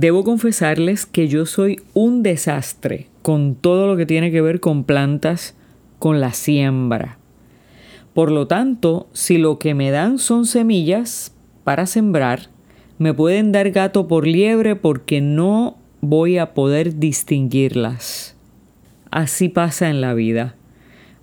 Debo 0.00 0.22
confesarles 0.22 1.06
que 1.06 1.26
yo 1.26 1.44
soy 1.44 1.80
un 1.92 2.22
desastre 2.22 3.08
con 3.20 3.56
todo 3.56 3.88
lo 3.88 3.96
que 3.96 4.06
tiene 4.06 4.30
que 4.30 4.40
ver 4.40 4.60
con 4.60 4.84
plantas, 4.84 5.56
con 5.98 6.20
la 6.20 6.32
siembra. 6.34 7.18
Por 8.14 8.30
lo 8.30 8.46
tanto, 8.46 9.08
si 9.12 9.38
lo 9.38 9.58
que 9.58 9.74
me 9.74 9.90
dan 9.90 10.20
son 10.20 10.46
semillas 10.46 11.34
para 11.64 11.84
sembrar, 11.86 12.48
me 12.98 13.12
pueden 13.12 13.50
dar 13.50 13.72
gato 13.72 14.06
por 14.06 14.24
liebre 14.24 14.76
porque 14.76 15.20
no 15.20 15.76
voy 16.00 16.38
a 16.38 16.54
poder 16.54 17.00
distinguirlas. 17.00 18.36
Así 19.10 19.48
pasa 19.48 19.90
en 19.90 20.00
la 20.00 20.14
vida. 20.14 20.54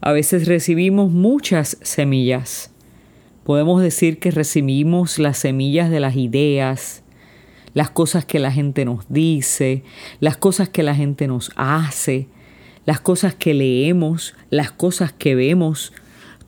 A 0.01 0.11
veces 0.11 0.49
recibimos 0.49 1.13
muchas 1.13 1.77
semillas. 1.81 2.73
Podemos 3.45 3.81
decir 3.81 4.19
que 4.19 4.31
recibimos 4.31 5.17
las 5.17 5.37
semillas 5.37 5.89
de 5.89 6.01
las 6.01 6.17
ideas, 6.17 7.04
las 7.75 7.91
cosas 7.91 8.25
que 8.25 8.39
la 8.39 8.51
gente 8.51 8.85
nos 8.85 9.05
dice, 9.09 9.83
las 10.19 10.37
cosas 10.37 10.69
que 10.69 10.81
la 10.81 10.95
gente 10.95 11.27
nos 11.27 11.51
hace, 11.55 12.27
las 12.85 13.01
cosas 13.01 13.35
que 13.35 13.53
leemos, 13.53 14.33
las 14.49 14.71
cosas 14.71 15.11
que 15.11 15.35
vemos, 15.35 15.93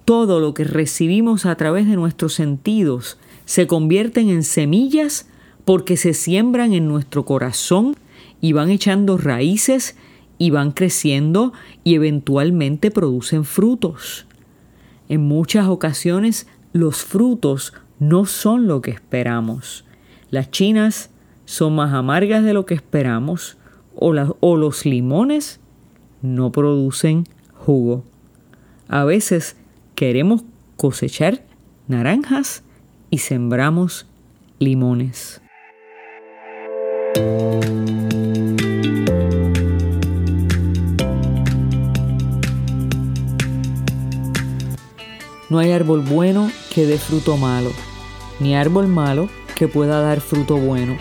todo 0.06 0.40
lo 0.40 0.54
que 0.54 0.64
recibimos 0.64 1.46
a 1.46 1.56
través 1.56 1.86
de 1.86 1.98
nuestros 1.98 2.34
sentidos 2.34 3.20
se 3.44 3.68
convierten 3.68 4.30
en 4.30 4.44
semillas 4.44 5.28
porque 5.66 5.98
se 5.98 6.14
siembran 6.14 6.74
en 6.74 6.88
nuestro 6.88 7.26
corazón 7.26 7.98
y 8.40 8.54
van 8.54 8.70
echando 8.70 9.18
raíces 9.18 9.98
y 10.38 10.50
van 10.52 10.72
creciendo 10.72 11.52
y 11.84 11.96
eventualmente 11.96 12.90
producen 12.90 13.44
frutos. 13.44 14.28
En 15.10 15.28
muchas 15.28 15.68
ocasiones 15.68 16.48
los 16.72 17.04
frutos 17.04 17.74
no 18.00 18.26
son 18.26 18.68
lo 18.68 18.82
que 18.82 18.92
esperamos. 18.92 19.84
Las 20.30 20.52
chinas 20.52 21.10
son 21.48 21.76
más 21.76 21.94
amargas 21.94 22.44
de 22.44 22.54
lo 22.54 22.66
que 22.66 22.74
esperamos 22.74 23.58
o, 23.96 24.14
o 24.42 24.58
los 24.58 24.86
limones 24.86 25.62
no 26.22 26.52
producen 26.52 27.24
jugo. 27.54 28.04
A 28.90 29.06
veces 29.06 29.56
queremos 29.96 30.44
cosechar 30.76 31.46
naranjas 31.88 32.64
y 33.10 33.20
sembramos 33.20 34.08
limones. 34.60 35.42
No 45.50 45.60
hay 45.60 45.72
árbol 45.72 46.02
bueno 46.02 46.52
que 46.76 46.86
dé 46.86 46.98
fruto 46.98 47.38
malo, 47.38 47.72
ni 48.42 48.54
árbol 48.54 48.88
malo 48.88 49.30
que 49.56 49.70
pueda 49.70 50.02
dar 50.02 50.20
fruto 50.20 50.58
bueno. 50.58 50.98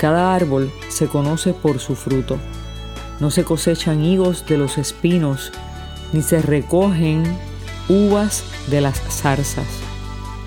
Cada 0.00 0.34
árbol 0.34 0.72
se 0.88 1.06
conoce 1.06 1.52
por 1.52 1.78
su 1.78 1.94
fruto. 1.94 2.38
No 3.20 3.30
se 3.30 3.44
cosechan 3.44 4.02
higos 4.02 4.46
de 4.46 4.56
los 4.56 4.78
espinos, 4.78 5.52
ni 6.12 6.22
se 6.22 6.40
recogen 6.40 7.22
uvas 7.88 8.44
de 8.68 8.80
las 8.80 8.98
zarzas. 9.00 9.68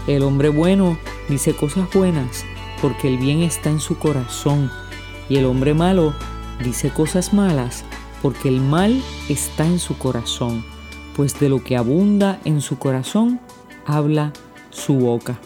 El 0.08 0.24
hombre 0.24 0.50
bueno 0.50 0.98
dice 1.30 1.56
cosas 1.56 1.88
buenas, 1.94 2.44
porque 2.82 3.08
el 3.08 3.18
bien 3.18 3.44
está 3.44 3.70
en 3.70 3.80
su 3.80 3.98
corazón, 3.98 4.72
y 5.30 5.38
el 5.38 5.46
hombre 5.46 5.74
malo 5.74 6.14
dice 6.64 6.90
cosas 6.90 7.34
malas, 7.34 7.86
porque 8.22 8.50
el 8.50 8.60
mal 8.60 9.02
está 9.30 9.66
en 9.66 9.80
su 9.80 9.98
corazón 9.98 10.66
pues 11.16 11.40
de 11.40 11.50
lo 11.50 11.64
que 11.64 11.78
abunda 11.78 12.40
en 12.46 12.62
su 12.62 12.78
corazón, 12.78 13.40
habla 13.86 14.34
su 14.70 14.96
boca. 14.96 15.38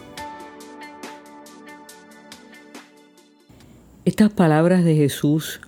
Estas 4.08 4.31
palabras 4.31 4.86
de 4.86 4.95
Jesús 4.95 5.59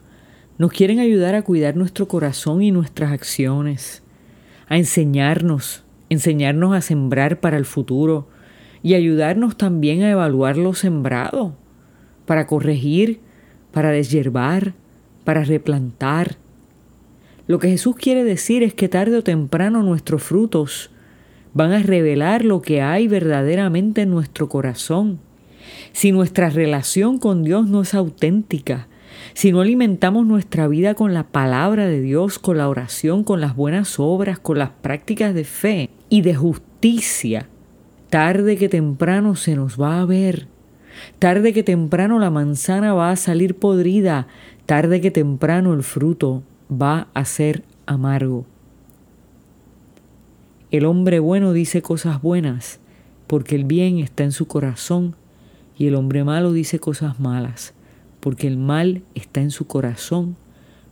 nos 0.58 0.72
quieren 0.72 1.00
ayudar 1.00 1.36
a 1.36 1.42
cuidar 1.42 1.76
nuestro 1.76 2.08
corazón 2.08 2.62
y 2.62 2.72
nuestras 2.72 3.12
acciones, 3.12 4.02
a 4.70 4.78
enseñarnos, 4.78 5.84
enseñarnos 6.08 6.74
a 6.74 6.80
sembrar 6.80 7.42
para 7.42 7.58
el 7.58 7.66
futuro 7.66 8.30
y 8.82 8.94
ayudarnos 8.94 9.58
también 9.58 10.04
a 10.04 10.12
evaluar 10.12 10.56
lo 10.56 10.74
sembrado, 10.74 11.54
para 12.26 12.48
corregir, 12.48 13.20
para 13.74 13.92
deshiervar, 13.92 14.74
para 15.26 15.44
replantar, 15.44 16.38
lo 17.46 17.60
que 17.60 17.68
Jesús 17.68 17.98
quiere 17.98 18.24
decir 18.24 18.64
es 18.64 18.74
que 18.74 18.88
tarde 18.88 19.18
o 19.18 19.22
temprano 19.22 19.84
nuestros 19.84 20.24
frutos 20.24 20.92
van 21.54 21.74
a 21.74 21.84
revelar 21.84 22.46
lo 22.46 22.62
que 22.62 22.82
hay 22.82 23.10
verdaderamente 23.10 24.04
en 24.04 24.12
nuestro 24.12 24.48
corazón. 24.48 25.20
Si 25.92 26.12
nuestra 26.12 26.50
relación 26.50 27.20
con 27.20 27.44
Dios 27.44 27.68
no 27.68 27.82
es 27.82 27.94
auténtica, 27.94 28.88
si 29.34 29.52
no 29.52 29.62
alimentamos 29.62 30.26
nuestra 30.26 30.68
vida 30.68 30.94
con 30.94 31.14
la 31.14 31.24
palabra 31.24 31.88
de 31.88 32.02
Dios, 32.02 32.40
con 32.40 32.58
la 32.58 32.70
oración, 32.70 33.24
con 33.24 33.42
las 33.42 33.56
buenas 33.56 34.00
obras, 34.00 34.40
con 34.40 34.60
las 34.60 34.70
prácticas 34.70 35.34
de 35.34 35.44
fe 35.44 35.90
y 36.10 36.22
de 36.22 36.36
justicia, 36.36 37.48
tarde 38.10 38.58
que 38.58 38.70
temprano 38.70 39.36
se 39.36 39.56
nos 39.56 39.80
va 39.80 40.02
a 40.02 40.06
ver. 40.06 40.48
Tarde 41.20 41.54
que 41.54 41.64
temprano 41.64 42.20
la 42.20 42.30
manzana 42.30 42.94
va 42.94 43.12
a 43.12 43.16
salir 43.16 43.56
podrida, 43.56 44.28
tarde 44.66 45.00
que 45.02 45.12
temprano 45.12 45.74
el 45.74 45.84
fruto 45.84 46.44
va 46.70 47.08
a 47.14 47.26
ser 47.26 47.64
amargo. 47.86 48.46
El 50.72 50.86
hombre 50.86 51.20
bueno 51.20 51.54
dice 51.54 51.82
cosas 51.82 52.22
buenas 52.22 52.80
porque 53.28 53.56
el 53.56 53.64
bien 53.64 54.00
está 54.00 54.24
en 54.24 54.32
su 54.32 54.48
corazón 54.48 55.16
y 55.80 55.88
el 55.88 55.96
hombre 55.96 56.24
malo 56.24 56.54
dice 56.54 56.80
cosas 56.80 57.20
malas 57.20 57.74
porque 58.20 58.48
el 58.48 58.58
mal 58.58 59.02
está 59.16 59.42
en 59.42 59.52
su 59.52 59.66
corazón, 59.66 60.36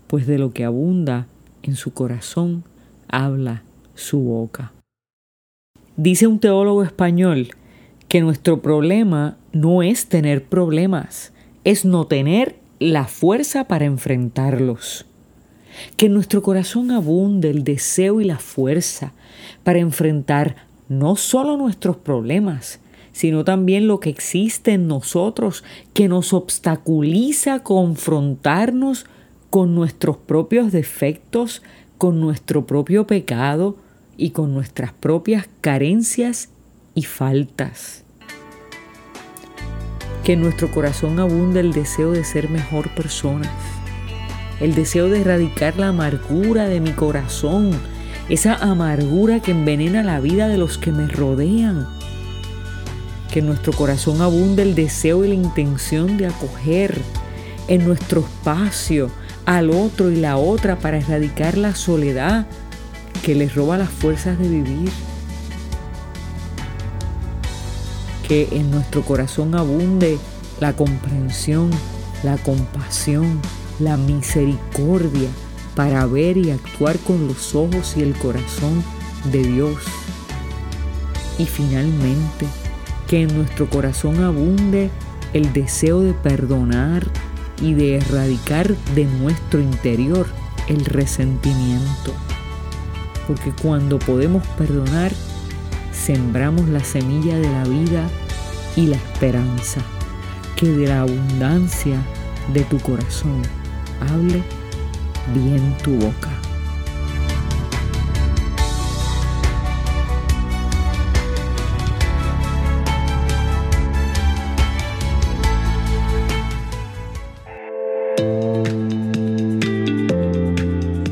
pues 0.08 0.28
de 0.28 0.38
lo 0.38 0.54
que 0.54 0.64
abunda 0.64 1.28
en 1.64 1.76
su 1.76 1.94
corazón 1.94 2.64
habla 3.08 3.64
su 3.96 4.20
boca. 4.20 4.72
Dice 5.98 6.28
un 6.28 6.40
teólogo 6.40 6.84
español 6.84 7.50
que 8.08 8.22
nuestro 8.22 8.62
problema 8.62 9.38
no 9.52 9.84
es 9.84 10.08
tener 10.08 10.46
problemas, 10.46 11.34
es 11.64 11.84
no 11.84 12.06
tener 12.08 12.56
la 12.80 13.06
fuerza 13.06 13.66
para 13.66 13.86
enfrentarlos. 13.86 15.06
Que 15.96 16.06
en 16.06 16.14
nuestro 16.14 16.42
corazón 16.42 16.92
abunde 16.92 17.50
el 17.50 17.64
deseo 17.64 18.22
y 18.22 18.24
la 18.24 18.40
fuerza 18.40 19.12
para 19.64 19.80
enfrentar 19.80 20.56
no 20.88 21.16
solo 21.16 21.58
nuestros 21.58 21.98
problemas, 21.98 22.80
sino 23.18 23.44
también 23.44 23.88
lo 23.88 24.00
que 24.00 24.12
existe 24.12 24.74
en 24.74 24.88
nosotros 24.88 25.64
que 25.96 26.08
nos 26.08 26.34
obstaculiza 26.34 27.64
confrontarnos 27.64 29.08
con 29.50 29.74
nuestros 29.74 30.18
propios 30.18 30.72
defectos, 30.72 31.64
con 31.98 32.20
nuestro 32.20 32.68
propio 32.68 33.08
pecado 33.08 33.78
y 34.18 34.30
con 34.30 34.54
nuestras 34.54 34.94
propias 34.94 35.50
carencias 35.62 36.50
y 36.94 37.06
faltas. 37.06 38.04
Que 40.24 40.34
en 40.34 40.42
nuestro 40.42 40.70
corazón 40.70 41.20
abunde 41.20 41.62
el 41.62 41.74
deseo 41.74 42.12
de 42.12 42.24
ser 42.24 42.52
mejor 42.52 42.94
personas 42.94 43.50
el 44.60 44.74
deseo 44.74 45.10
de 45.10 45.22
erradicar 45.22 45.78
la 45.78 45.90
amargura 45.90 46.68
de 46.68 46.80
mi 46.80 46.92
corazón, 46.92 47.72
esa 48.30 48.56
amargura 48.56 49.40
que 49.40 49.52
envenena 49.52 50.04
la 50.04 50.20
vida 50.20 50.48
de 50.48 50.58
los 50.58 50.78
que 50.78 50.92
me 50.92 51.08
rodean. 51.08 51.97
Que 53.38 53.42
en 53.42 53.46
nuestro 53.50 53.72
corazón 53.72 54.24
abunde 54.24 54.64
el 54.64 54.74
deseo 54.74 55.24
y 55.24 55.28
la 55.28 55.36
intención 55.36 56.18
de 56.18 56.26
acoger 56.26 57.00
en 57.68 57.86
nuestro 57.86 58.22
espacio 58.22 59.12
al 59.46 59.70
otro 59.70 60.10
y 60.10 60.16
la 60.16 60.38
otra 60.38 60.80
para 60.80 60.98
erradicar 60.98 61.56
la 61.56 61.76
soledad 61.76 62.48
que 63.24 63.36
les 63.36 63.54
roba 63.54 63.78
las 63.78 63.92
fuerzas 63.92 64.40
de 64.40 64.50
vivir. 64.50 64.90
Que 68.28 68.48
en 68.54 68.72
nuestro 68.72 69.04
corazón 69.04 69.54
abunde 69.54 70.18
la 70.60 70.74
comprensión, 70.74 71.70
la 72.24 72.40
compasión, 72.40 73.40
la 73.80 73.98
misericordia 73.98 75.30
para 75.76 76.08
ver 76.08 76.38
y 76.38 76.50
actuar 76.50 76.98
con 76.98 77.28
los 77.28 77.54
ojos 77.54 77.98
y 77.98 78.02
el 78.02 78.16
corazón 78.16 78.84
de 79.32 79.44
Dios. 79.44 79.78
Y 81.38 81.46
finalmente, 81.46 82.48
que 83.08 83.22
en 83.24 83.36
nuestro 83.36 83.70
corazón 83.70 84.24
abunde 84.24 84.90
el 85.34 85.54
deseo 85.54 86.02
de 86.02 86.14
perdonar 86.14 87.08
y 87.62 87.74
de 87.74 87.98
erradicar 87.98 88.76
de 88.96 89.06
nuestro 89.06 89.60
interior 89.60 90.28
el 90.68 90.86
resentimiento. 90.86 92.14
Porque 93.28 93.52
cuando 93.62 94.00
podemos 94.00 94.46
perdonar, 94.58 95.12
sembramos 95.92 96.70
la 96.70 96.84
semilla 96.84 97.38
de 97.38 97.50
la 97.50 97.64
vida 97.64 98.10
y 98.76 98.88
la 98.88 98.98
esperanza, 98.98 99.82
que 100.56 100.68
de 100.68 100.88
la 100.88 101.02
abundancia 101.02 101.98
de 102.54 102.64
tu 102.64 102.80
corazón 102.80 103.42
hable 104.00 104.44
bien 105.34 105.76
tu 105.84 105.96
boca. 105.96 106.47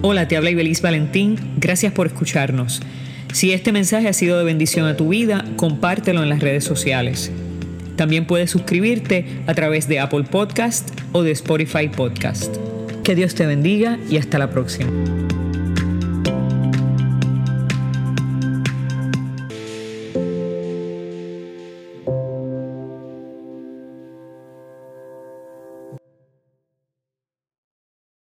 Hola, 0.07 0.27
te 0.27 0.37
habla 0.37 0.51
Ibeliz 0.51 0.83
Valentín. 0.83 1.35
Gracias 1.57 1.91
por 1.91 2.05
escucharnos. 2.05 2.79
Si 3.33 3.53
este 3.53 3.71
mensaje 3.71 4.07
ha 4.07 4.13
sido 4.13 4.37
de 4.37 4.43
bendición 4.43 4.85
a 4.85 4.95
tu 4.95 5.09
vida, 5.09 5.43
compártelo 5.55 6.21
en 6.21 6.29
las 6.29 6.41
redes 6.41 6.63
sociales. 6.63 7.31
También 7.95 8.27
puedes 8.27 8.51
suscribirte 8.51 9.25
a 9.47 9.55
través 9.55 9.87
de 9.87 9.99
Apple 9.99 10.25
Podcast 10.25 10.91
o 11.11 11.23
de 11.23 11.31
Spotify 11.31 11.87
Podcast. 11.87 12.55
Que 13.03 13.15
Dios 13.15 13.33
te 13.33 13.47
bendiga 13.47 13.97
y 14.07 14.17
hasta 14.17 14.37
la 14.37 14.51
próxima. 14.51 14.91